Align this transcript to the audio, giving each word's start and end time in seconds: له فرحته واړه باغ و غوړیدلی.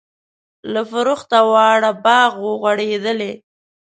له 0.73 0.81
فرحته 0.91 1.37
واړه 1.51 1.91
باغ 2.05 2.31
و 2.45 2.51
غوړیدلی. 2.61 3.33